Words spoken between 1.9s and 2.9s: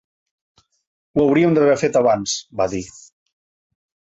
abans, va dir.